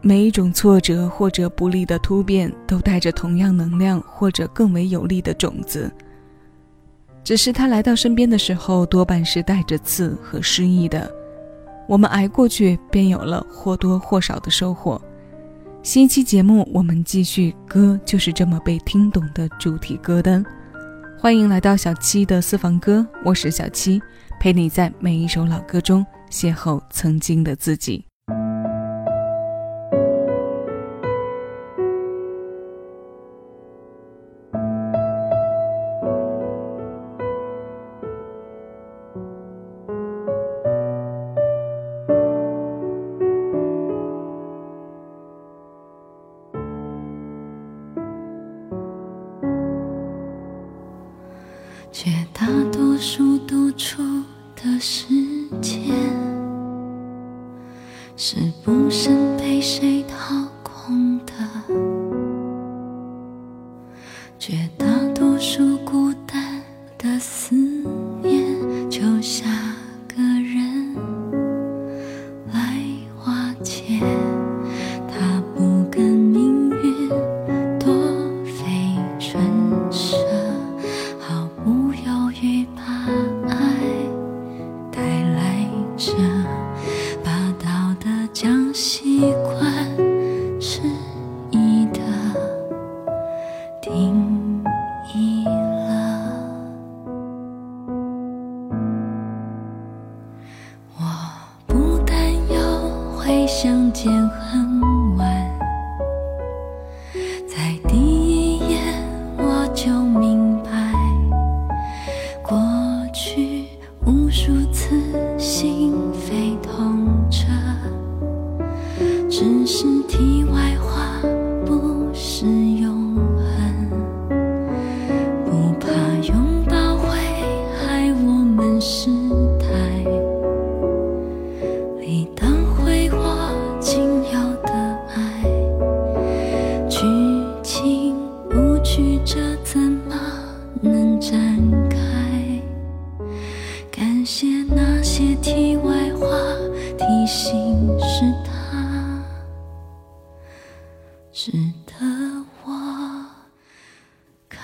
[0.00, 5.90] 每一种挫折或者不利的突变，都带着同样能量或者更为有力的种子。
[7.24, 11.10] 只是它来到身边的时候，多半是带着刺和失意的。
[11.88, 15.00] 我们挨过去，便有了或多或少的收获。
[15.82, 20.44] 新一期节目，我们继续歌，就是这么被听懂的主题歌单。
[21.18, 24.00] 欢迎来到小七的私房歌，我是小七，
[24.38, 28.07] 陪你在每一首老歌中邂逅曾经的自己。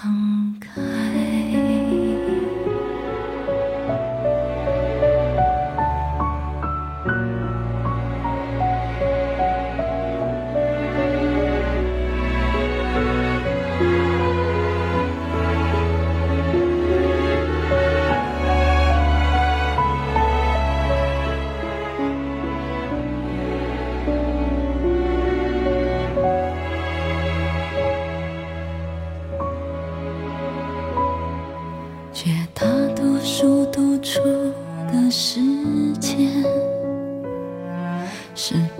[0.00, 0.37] tongue.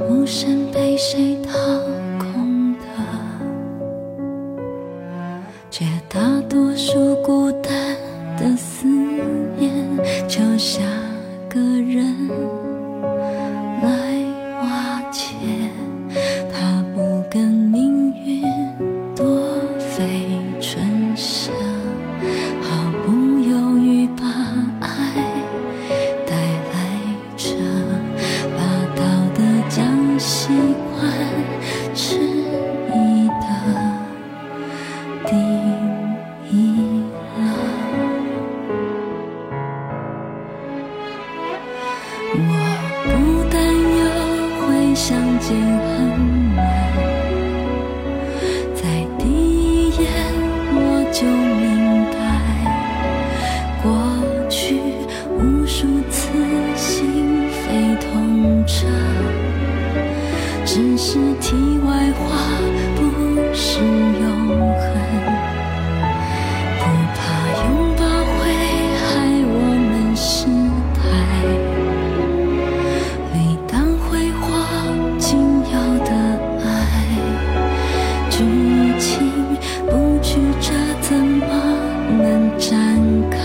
[0.09, 1.53] 孤身被谁掏
[2.19, 2.28] 空
[42.31, 42.41] 我
[43.05, 46.38] 不担忧会相见很
[78.39, 78.45] 剧
[79.01, 79.19] 情
[79.91, 80.71] 不曲折，
[81.01, 81.49] 怎么
[82.23, 82.79] 能展
[83.29, 83.37] 开？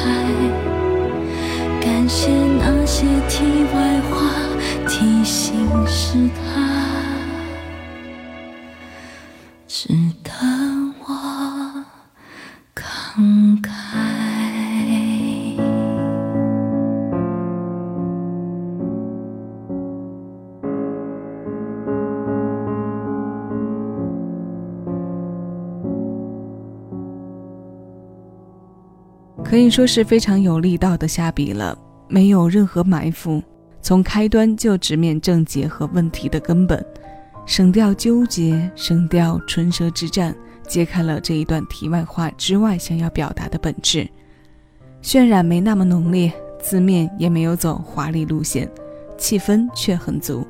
[1.81, 2.29] 感谢
[2.59, 3.43] 那些题
[3.73, 3.75] 外
[4.11, 4.13] 话，
[4.87, 5.55] 提醒
[5.87, 6.42] 是他，
[29.53, 31.77] 可以说是非常有力道的下笔了，
[32.07, 33.39] 没有任何埋伏，
[33.83, 36.83] 从开端就直面症结和问题的根本，
[37.45, 40.35] 省掉纠结，省掉唇舌之战，
[40.67, 44.09] 揭开了这一段题外话之外想要表达的本质。
[45.03, 48.67] 渲染没那么浓烈，字面也没有走华丽路线，
[49.19, 50.43] 气氛却很足。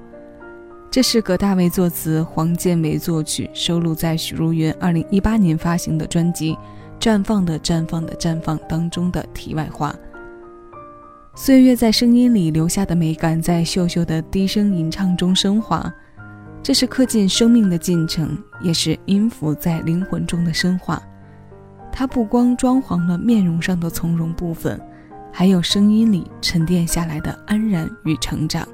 [0.89, 6.53] 这是葛大为作词，黄建为作曲，收录在许茹芸2018年发行的专辑
[7.03, 9.93] 《绽放的绽放的绽放》当中的题外话。
[11.35, 15.93] 岁月在声音里留下的美感，在秀秀的低声吟唱中升华。
[16.61, 21.03] 这是刻进生命的进程，也是音符在灵魂中的深化。
[21.91, 24.79] 它不光装潢了面容上的从容部分，
[25.29, 28.65] 还有声音里沉淀下来的安然与成长。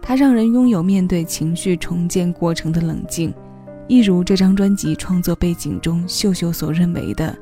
[0.00, 3.30] 它让人拥有面对情绪重建过程的冷静，
[3.90, 7.36] 一如这张专辑创作背景中秀秀所认为的，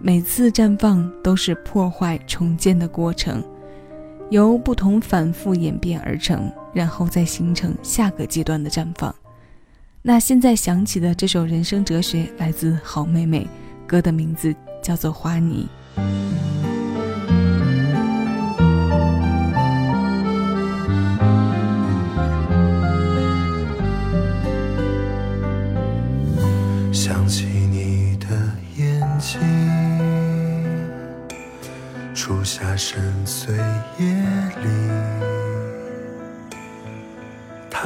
[0.00, 3.44] 每次绽放都是破坏重建的过程，
[4.30, 9.14] 由不同反复演变而成，然后再形成下个阶段的绽放。
[10.00, 13.46] 那现在响起的这首人生哲学来自好妹妹，
[13.86, 15.68] 歌的名字叫做《花泥》。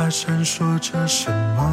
[0.08, 1.70] 它闪烁着什么？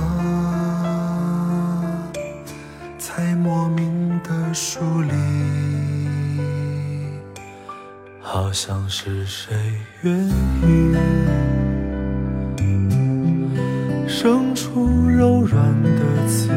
[2.98, 5.14] 在莫名的疏离，
[8.20, 9.56] 好像是谁
[10.02, 10.98] 愿意
[14.06, 16.50] 生出柔软的刺，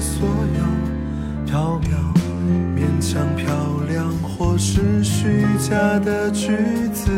[0.00, 0.26] 所
[0.56, 0.64] 有
[1.46, 1.88] 缥缈、
[2.74, 3.46] 勉强漂
[3.88, 6.56] 亮或是虚假的句
[6.94, 7.10] 子，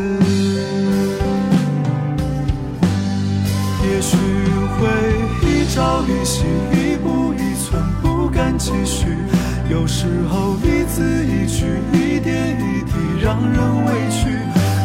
[3.83, 4.17] 也许
[4.77, 4.81] 会
[5.47, 9.07] 一朝一夕，一步一寸，不敢继续。
[9.69, 14.37] 有时候一字一句，一点一滴，让人委屈。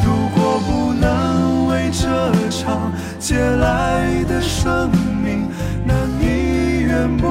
[0.05, 2.07] 如果不能为这
[2.51, 4.89] 场借来的生
[5.23, 5.49] 命，
[5.85, 7.27] 那你愿不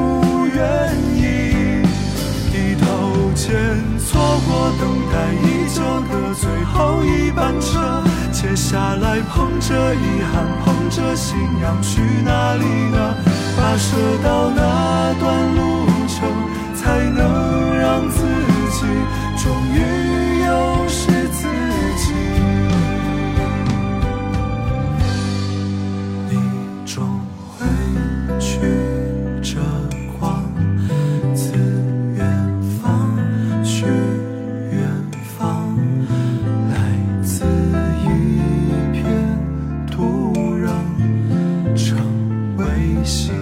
[9.22, 13.16] 捧着遗憾，捧着信仰去哪里呢？
[13.58, 16.30] 跋涉到那段路程，
[16.76, 18.27] 才能让自
[43.08, 43.34] 心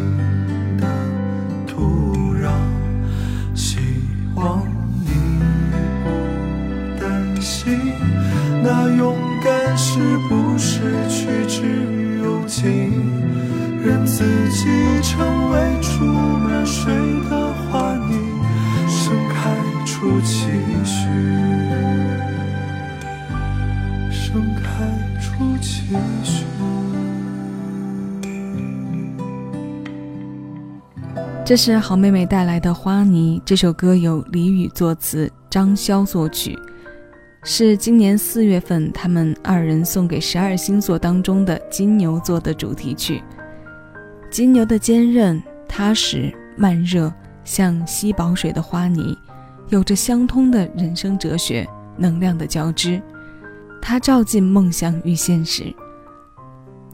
[0.78, 0.88] 的
[1.66, 2.52] 土壤。
[3.56, 3.80] 希
[4.36, 4.62] 望
[5.02, 5.10] 你
[6.04, 6.06] 不
[7.02, 7.92] 担心，
[8.64, 10.80] 那勇敢是不是
[11.10, 12.92] 去之有尽？
[13.84, 14.68] 任自己
[15.02, 16.94] 成为出卖水
[17.30, 18.14] 的花，你
[18.88, 19.52] 盛开
[19.86, 20.22] 出。
[31.46, 36.58] 这是好妹妹带来的《花泥》这首歌，由李宇作词，张潇作曲，
[37.44, 43.24] 是今年四月份他们二人送给十二星座当中的金牛座的主题曲。
[44.32, 49.16] 金牛的坚韧、踏实、慢热，像吸饱水的花泥，
[49.70, 53.00] 有着相通的人生哲学，能量的交织，
[53.80, 55.72] 它照进梦想与现实。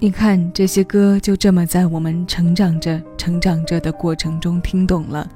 [0.04, 5.30] 你看，这些歌就这么在我们成长着、成长着的过程中听懂了。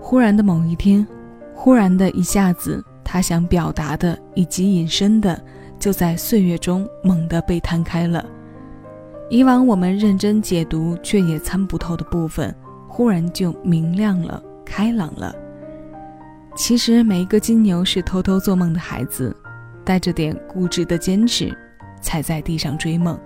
[0.00, 1.06] 忽然的某一天，
[1.54, 5.40] 忽然的一下子，他想表达的以及隐身的，
[5.78, 8.26] 就在岁月中猛地被摊开了。
[9.30, 12.52] 以往我们认真解读却也参不透的部分，
[12.88, 15.32] 忽然就明亮了、开朗了。
[16.56, 19.32] 其实每一个金牛是偷偷做梦的孩子，
[19.84, 21.56] 带着点固执的坚持，
[22.00, 23.16] 踩在地上追梦。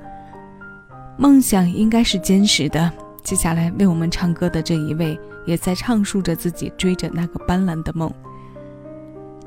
[1.20, 2.90] 梦想应该是坚实的。
[3.22, 8.10] 接下来为我们唱歌的这一位，也在唱述着自己追着那个斑斓的梦。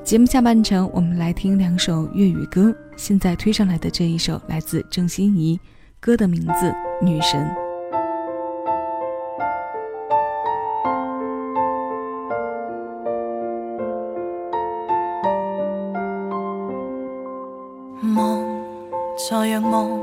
[0.03, 2.72] 节目下半程，我们来听两首粤语歌。
[2.96, 5.60] 现在推上来的这一首来自郑欣宜，
[6.00, 6.72] 歌的名字
[7.03, 7.44] 《女神》。
[18.03, 18.46] 梦，
[19.27, 20.03] 在仰望。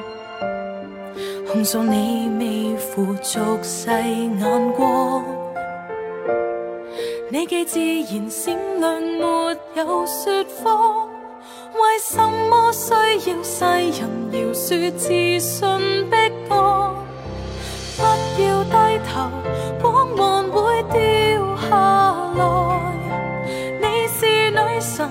[1.51, 5.21] 控诉你未负俗世眼光，
[7.29, 9.01] 你既自然闪亮，
[9.75, 11.09] 没有说谎，
[11.73, 12.17] 为什
[12.49, 12.93] 么需
[13.29, 15.09] 要世人饶恕自
[15.41, 16.15] 信逼
[16.47, 16.95] 降？
[17.97, 19.29] 不要低头，
[19.81, 22.93] 光环会掉下来。
[23.81, 25.09] 你是女神，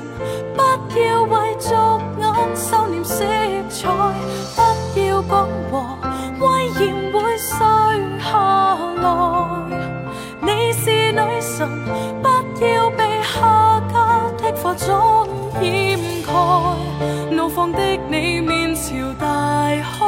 [0.57, 1.75] 不要为俗
[2.19, 3.27] 眼收敛色
[3.69, 3.91] 彩，
[4.95, 5.90] 不要讲和。
[6.41, 7.59] 威严会碎
[8.19, 9.05] 下来。
[10.41, 11.69] 你是女神，
[12.23, 12.29] 不
[12.65, 13.95] 要被下家
[14.39, 15.29] 的化妆
[15.61, 16.33] 掩盖。
[17.31, 17.79] 怒放的
[18.09, 19.27] 你面朝大
[19.83, 20.01] 海，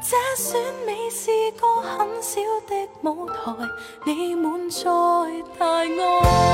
[0.00, 3.52] 这选美是个很小的舞台，
[4.06, 4.84] 你满载
[5.58, 6.51] 大爱。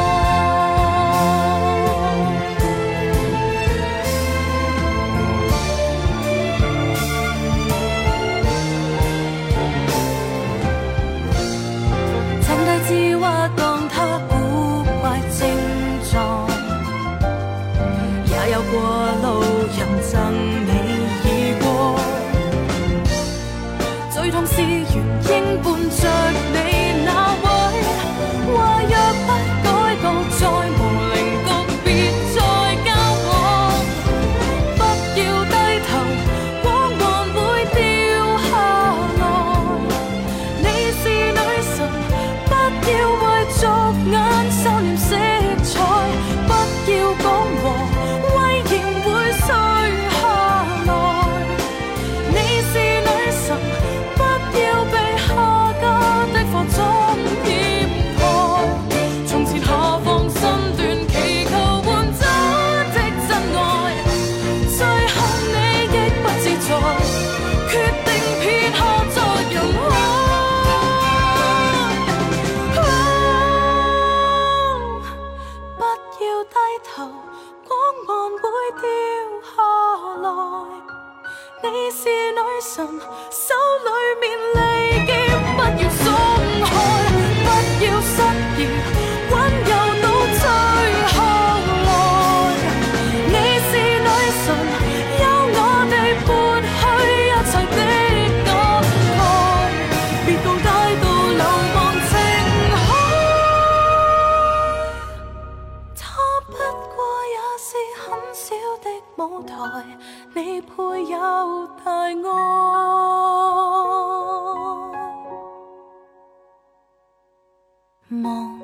[78.72, 78.82] 掉
[79.42, 79.62] 下
[80.22, 80.28] 来。
[81.62, 83.00] 你是女神
[118.10, 118.58] 望，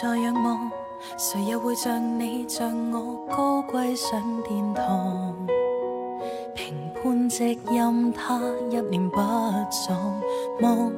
[0.00, 0.70] 再仰望。
[1.16, 5.34] 谁又会像你像我高贵上殿堂？
[6.54, 8.40] 评判直任他
[8.70, 9.18] 一念不
[9.70, 10.20] 爽，
[10.60, 10.90] 望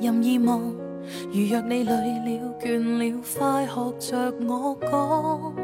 [0.00, 0.60] 任意望。
[1.32, 5.61] 如若你累了倦了，快学着我讲。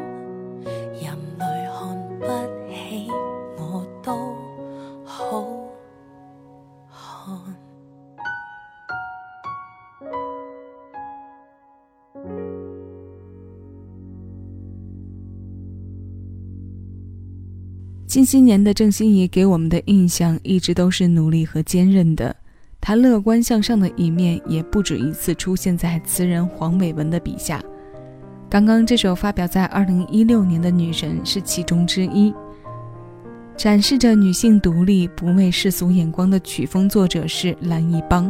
[18.19, 22.35] 近些年的郑欣宜给我们的印象一直都是努力和坚韧的，
[22.81, 27.63] 她乐观向上的一面也不止一次出现在词人黄伟文的笔下。
[28.49, 32.33] 刚刚这首发表在2016年的《女神》是其中之一，
[33.55, 38.29] 展示着女性独立、不畏世俗眼光的曲风作者是蓝一邦。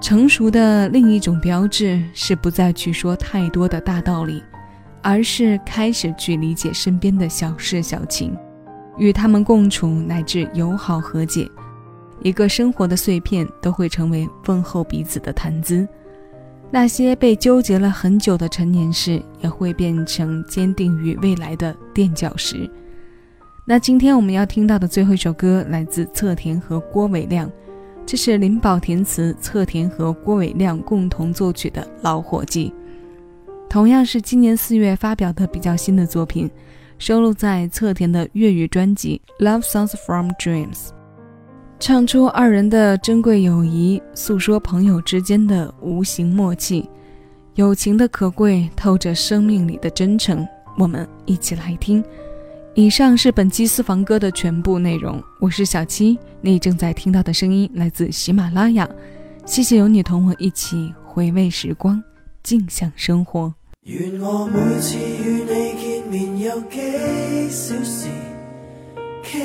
[0.00, 4.40] 成熟的另一种标志是不再去说太多的大道理。
[5.02, 8.36] 而是开始去理解身边的小事小情，
[8.98, 11.48] 与他们共处乃至友好和解。
[12.22, 15.86] 一个生活的碎片都会成为问候彼此的谈资，
[16.70, 22.68] 那些被纠结了很久的陈年事也会变成坚定于未来的垫脚石。
[23.64, 27.48] 那今天我们要听到的最后一首歌来自侧田和郭伟亮，
[28.04, 32.70] 这是林宝填词，侧田和郭伟亮共同作曲的《老伙计》。
[33.70, 36.50] 同样是今年四月发表的比较新的作品，
[36.98, 40.72] 收录在侧田的粤语专辑《Love Songs from Dreams》，
[41.78, 46.88] 唱出二人的珍贵友谊，诉说朋友之间的无形默契，
[47.56, 50.46] 友情的可贵透着生命里的真诚。
[50.78, 52.02] 我们一起来听。
[52.74, 58.88] 以上是本期私房歌的全部内容，我是小七，你正在听到的声音来自喜马拉雅。
[59.44, 62.02] 谢谢有你同我一起回味时光，
[62.42, 63.57] 静享生活。
[63.88, 68.06] 愿我每次与你见面有几小时，
[69.24, 69.40] 倾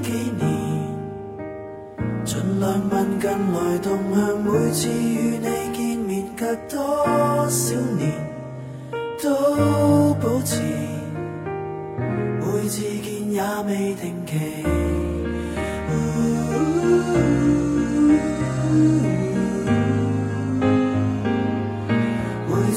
[0.00, 0.46] 几年，
[2.24, 4.40] 尽量问近来动向。
[4.44, 8.12] 每次与你见面隔多少年，
[9.20, 10.62] 都保持，
[11.98, 14.38] 每次见也未定期。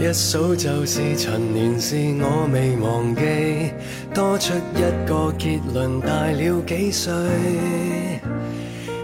[0.00, 3.70] 一数就是陈年事，我未忘记。
[4.14, 7.12] 多出一个结论，大了几岁，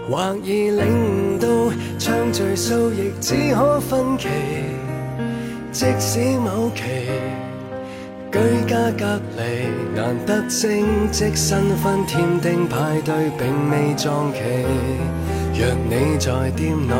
[0.09, 1.47] 或已领悟到，
[1.99, 4.27] 唱聚数亦只可分期，
[5.71, 6.81] 即使某期。
[8.31, 14.39] 居家隔离，难得升职新婚添丁派对，并未撞期。
[15.53, 16.93] 若你在店内，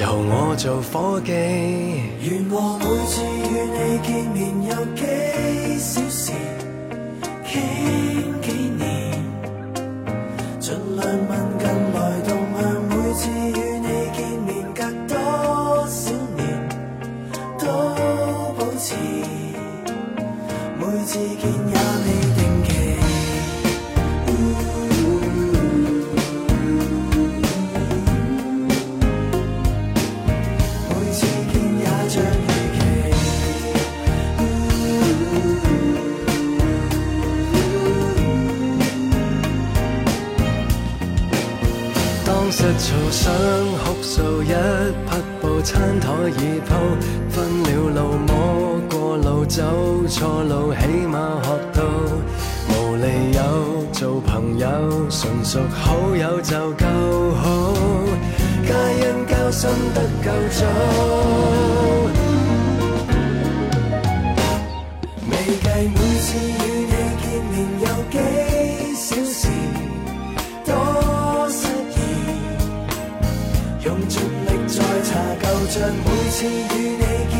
[0.00, 1.30] 由我做伙计。
[1.30, 5.04] 愿我每次与你见面有几
[5.78, 6.32] 小时，
[43.10, 43.32] 想
[43.84, 46.74] 哭诉，一匹布餐台已铺，
[47.28, 49.62] 分了路摸过路，走
[50.08, 51.82] 错路，起码学到
[52.68, 53.40] 无理由
[53.92, 54.68] 做朋友，
[55.10, 56.84] 纯属好友就够
[57.42, 57.74] 好，
[58.64, 60.66] 皆因交心得够早。
[65.30, 66.28] 未计每次
[75.70, 75.80] 像。
[75.86, 77.39] 每次与你见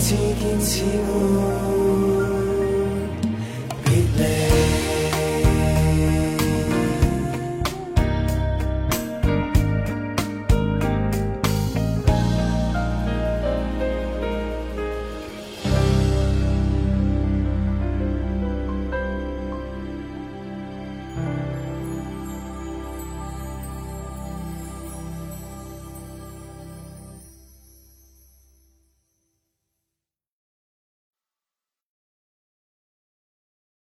[0.00, 2.27] 似见似愛。